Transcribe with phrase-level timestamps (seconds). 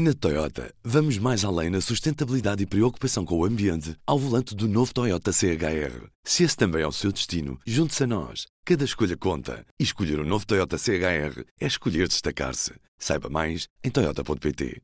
[0.00, 4.68] Na Toyota, vamos mais além na sustentabilidade e preocupação com o ambiente ao volante do
[4.68, 6.06] novo Toyota CHR.
[6.22, 8.46] Se esse também é o seu destino, junte-se a nós.
[8.64, 9.66] Cada escolha conta.
[9.76, 12.74] E escolher o um novo Toyota CHR é escolher destacar-se.
[12.96, 14.80] Saiba mais em Toyota.pt.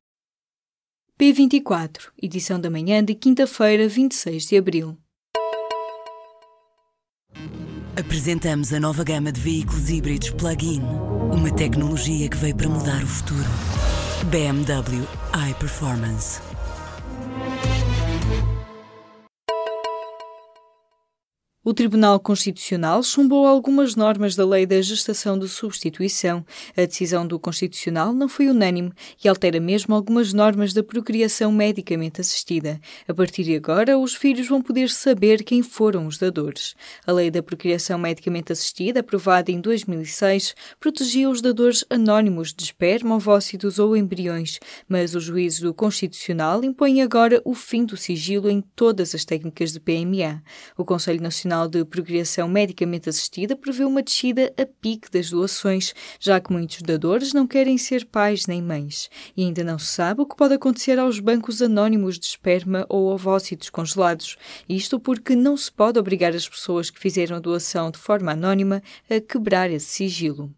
[1.16, 4.98] P24, edição da manhã de quinta-feira, 26 de abril.
[7.96, 10.82] Apresentamos a nova gama de veículos híbridos plug-in.
[11.32, 13.83] Uma tecnologia que veio para mudar o futuro.
[14.30, 16.40] BMW iPerformance.
[21.66, 26.44] O Tribunal Constitucional chumbou algumas normas da Lei da Gestação de Substituição.
[26.76, 28.92] A decisão do Constitucional não foi unânime
[29.24, 32.78] e altera mesmo algumas normas da procriação medicamente assistida.
[33.08, 36.74] A partir de agora, os filhos vão poder saber quem foram os dadores.
[37.06, 43.14] A Lei da Procriação Medicamente Assistida, aprovada em 2006, protegia os dadores anónimos de esperma,
[43.14, 48.60] ovócitos ou embriões, mas o juízo do Constitucional impõe agora o fim do sigilo em
[48.60, 50.42] todas as técnicas de PMA.
[50.76, 55.94] O Conselho Nacional Nacional de Procriação Medicamente Assistida prevê uma descida a pique das doações,
[56.18, 59.08] já que muitos dadores não querem ser pais nem mães.
[59.36, 63.12] E ainda não se sabe o que pode acontecer aos bancos anónimos de esperma ou
[63.12, 64.36] ovócitos congelados.
[64.68, 68.82] Isto porque não se pode obrigar as pessoas que fizeram a doação de forma anónima
[69.08, 70.52] a quebrar esse sigilo.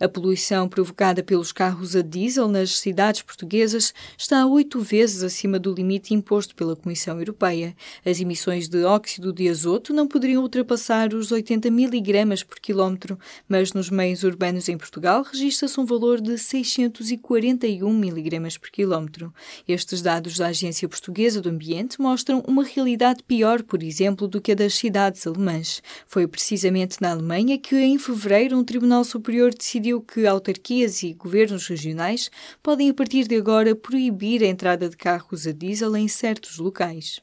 [0.00, 5.74] A poluição provocada pelos carros a diesel nas cidades portuguesas está oito vezes acima do
[5.74, 7.74] limite imposto pela Comissão Europeia.
[8.06, 13.72] As emissões de óxido de azoto não poderiam ultrapassar os 80 miligramas por quilómetro, mas
[13.72, 19.34] nos meios urbanos em Portugal registra-se um valor de 641 miligramas por quilómetro.
[19.66, 24.52] Estes dados da Agência Portuguesa do Ambiente mostram uma realidade pior, por exemplo, do que
[24.52, 25.82] a das cidades alemãs.
[26.06, 31.14] Foi precisamente na Alemanha que, em fevereiro, um Tribunal Superior decidiu decidiu que autarquias e
[31.14, 32.30] governos regionais
[32.62, 37.22] podem, a partir de agora, proibir a entrada de carros a diesel em certos locais.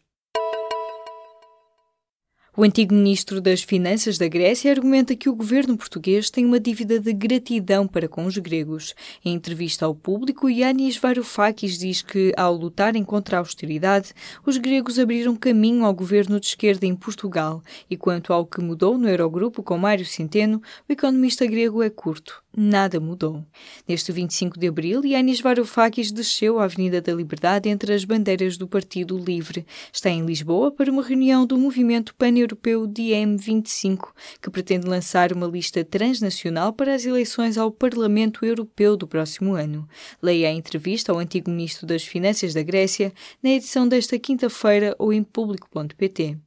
[2.57, 6.97] O antigo ministro das Finanças da Grécia argumenta que o governo português tem uma dívida
[7.01, 8.95] de gratidão para com os gregos.
[9.25, 14.13] Em entrevista ao público, Yanis Varoufakis diz que, ao lutarem contra a austeridade,
[14.45, 17.61] os gregos abriram caminho ao governo de esquerda em Portugal.
[17.89, 22.41] E quanto ao que mudou no Eurogrupo com Mário Centeno, o economista grego é curto
[22.55, 23.43] nada mudou.
[23.87, 28.67] Neste 25 de abril, Yanis Varoufakis desceu à Avenida da Liberdade entre as bandeiras do
[28.67, 29.65] Partido Livre.
[29.91, 32.15] Está em Lisboa para uma reunião do movimento
[32.45, 34.09] pan-europeu DiEM25,
[34.41, 39.87] que pretende lançar uma lista transnacional para as eleições ao Parlamento Europeu do próximo ano.
[40.21, 43.11] Leia a entrevista ao antigo ministro das Finanças da Grécia
[43.41, 46.44] na edição desta quinta-feira ou em público.pt.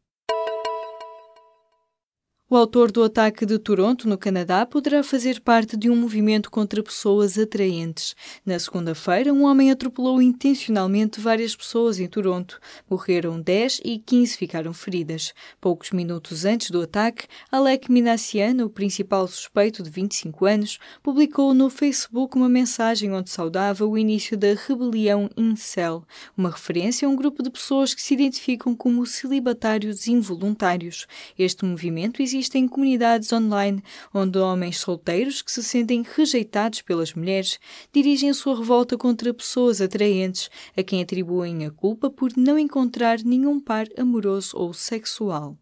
[2.51, 6.83] O autor do ataque de Toronto, no Canadá, poderá fazer parte de um movimento contra
[6.83, 8.17] pessoas atraentes.
[8.43, 12.59] Na segunda-feira, um homem atropelou intencionalmente várias pessoas em Toronto.
[12.89, 15.35] Morreram 10 e 15 ficaram feridas.
[15.61, 21.69] Poucos minutos antes do ataque, Alec Minassian, o principal suspeito de 25 anos, publicou no
[21.69, 26.03] Facebook uma mensagem onde saudava o início da rebelião Incel,
[26.35, 31.07] uma referência a um grupo de pessoas que se identificam como celibatários involuntários.
[31.39, 33.83] Este movimento existe existem comunidades online
[34.15, 37.59] onde homens solteiros que se sentem rejeitados pelas mulheres
[37.93, 43.61] dirigem sua revolta contra pessoas atraentes a quem atribuem a culpa por não encontrar nenhum
[43.61, 45.59] par amoroso ou sexual.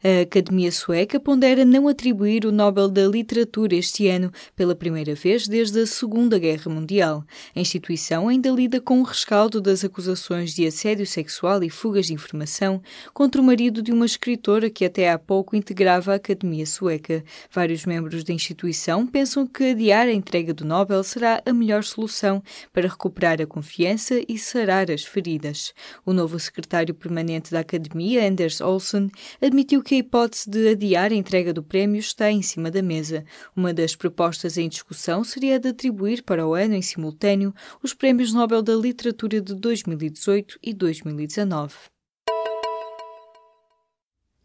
[0.00, 5.48] A Academia Sueca pondera não atribuir o Nobel da Literatura este ano, pela primeira vez
[5.48, 7.24] desde a Segunda Guerra Mundial.
[7.52, 12.14] A instituição ainda lida com o rescaldo das acusações de assédio sexual e fugas de
[12.14, 12.80] informação
[13.12, 17.24] contra o marido de uma escritora que até há pouco integrava a Academia Sueca.
[17.50, 22.40] Vários membros da instituição pensam que adiar a entrega do Nobel será a melhor solução
[22.72, 25.74] para recuperar a confiança e sarar as feridas.
[26.06, 29.10] O novo secretário permanente da Academia, Anders Olsen,
[29.42, 33.24] admitiu que a hipótese de adiar a entrega do prémio está em cima da mesa.
[33.56, 37.94] Uma das propostas em discussão seria a de atribuir para o ano em simultâneo os
[37.94, 41.74] prémios Nobel da Literatura de 2018 e 2019.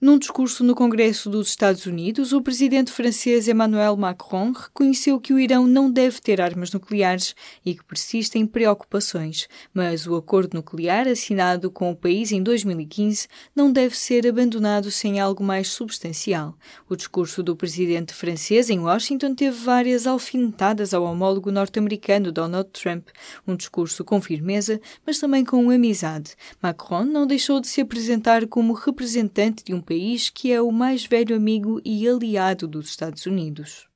[0.04, 5.40] Num discurso no Congresso dos Estados Unidos, o presidente francês Emmanuel Macron reconheceu que o
[5.40, 7.34] Irão não deve ter armas nucleares
[7.66, 13.72] e que persistem preocupações, mas o acordo nuclear assinado com o país em 2015 não
[13.72, 16.54] deve ser abandonado sem algo mais substancial.
[16.90, 23.08] O discurso do presidente francês em Washington teve várias alfinetadas ao homólogo norte-americano Donald Trump,
[23.48, 26.36] um discurso com firmeza, mas também com amizade.
[26.62, 30.72] Macron não deixou de se apresentar como representante de um país país que é o
[30.72, 33.93] mais velho amigo e aliado dos Estados Unidos.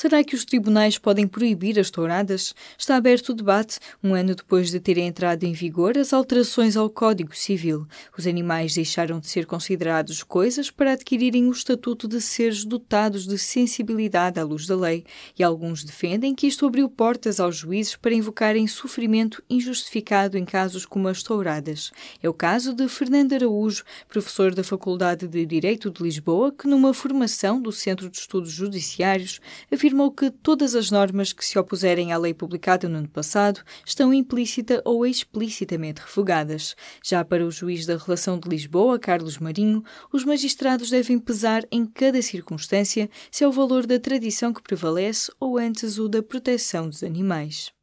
[0.00, 2.54] Será que os tribunais podem proibir as touradas?
[2.78, 6.88] Está aberto o debate, um ano depois de terem entrado em vigor as alterações ao
[6.88, 7.84] Código Civil.
[8.16, 13.36] Os animais deixaram de ser considerados coisas para adquirirem o estatuto de seres dotados de
[13.36, 15.04] sensibilidade à luz da lei,
[15.36, 20.86] e alguns defendem que isto abriu portas aos juízes para invocarem sofrimento injustificado em casos
[20.86, 21.90] como as touradas.
[22.22, 26.94] É o caso de Fernando Araújo, professor da Faculdade de Direito de Lisboa, que numa
[26.94, 29.40] formação do Centro de Estudos Judiciários
[29.88, 34.12] afirmou que todas as normas que se opuserem à lei publicada no ano passado estão
[34.12, 36.76] implícita ou explicitamente refugadas.
[37.02, 39.82] Já para o juiz da Relação de Lisboa, Carlos Marinho,
[40.12, 45.32] os magistrados devem pesar em cada circunstância se é o valor da tradição que prevalece
[45.40, 47.77] ou antes o da proteção dos animais.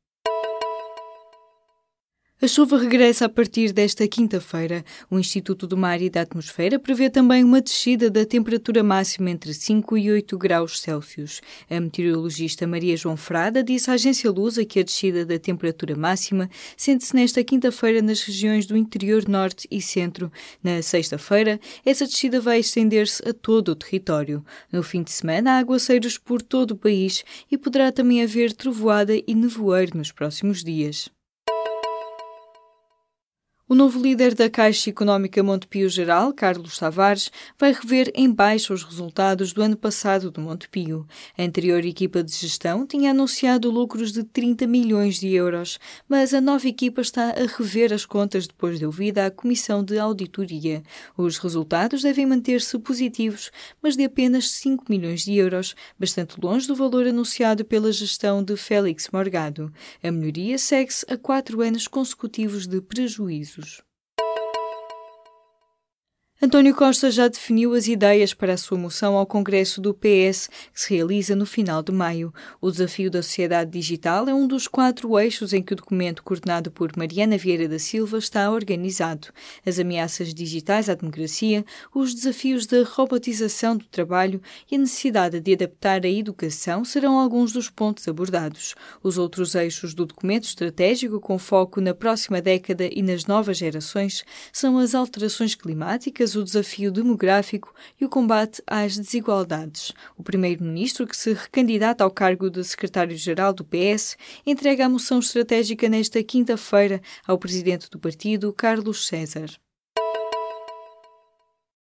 [2.42, 4.84] A chuva regressa a partir desta quinta-feira.
[5.10, 9.54] O Instituto do Mar e da Atmosfera prevê também uma descida da temperatura máxima entre
[9.54, 11.40] 5 e 8 graus Celsius.
[11.70, 16.50] A meteorologista Maria João Frada disse à agência Lusa que a descida da temperatura máxima
[16.76, 20.30] sente-se nesta quinta-feira nas regiões do interior norte e centro.
[20.62, 24.44] Na sexta-feira, essa descida vai estender-se a todo o território.
[24.70, 29.14] No fim de semana, há aguaceiros por todo o país e poderá também haver trovoada
[29.16, 31.15] e nevoeiro nos próximos dias.
[33.68, 38.84] O novo líder da Caixa Económica Montepio Geral, Carlos Tavares, vai rever em baixo os
[38.84, 41.08] resultados do ano passado do Montepio.
[41.36, 46.40] A anterior equipa de gestão tinha anunciado lucros de 30 milhões de euros, mas a
[46.40, 50.84] nova equipa está a rever as contas depois de ouvida à Comissão de Auditoria.
[51.18, 53.50] Os resultados devem manter-se positivos,
[53.82, 58.56] mas de apenas 5 milhões de euros, bastante longe do valor anunciado pela gestão de
[58.56, 59.74] Félix Morgado.
[60.04, 63.55] A melhoria segue-se a quatro anos consecutivos de prejuízo.
[63.56, 63.85] souches.
[66.42, 70.82] António Costa já definiu as ideias para a sua moção ao Congresso do PS, que
[70.82, 72.34] se realiza no final de maio.
[72.60, 76.70] O desafio da sociedade digital é um dos quatro eixos em que o documento, coordenado
[76.70, 79.30] por Mariana Vieira da Silva, está organizado.
[79.66, 85.54] As ameaças digitais à democracia, os desafios da robotização do trabalho e a necessidade de
[85.54, 88.76] adaptar a educação serão alguns dos pontos abordados.
[89.02, 94.26] Os outros eixos do documento estratégico, com foco na próxima década e nas novas gerações,
[94.52, 99.92] são as alterações climáticas o desafio demográfico e o combate às desigualdades.
[100.18, 105.90] O primeiro-ministro, que se recandidata ao cargo de secretário-geral do PS, entrega a moção estratégica
[105.90, 109.50] nesta quinta-feira ao presidente do partido, Carlos César.